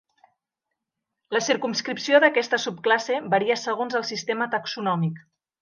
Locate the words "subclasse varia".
2.65-3.61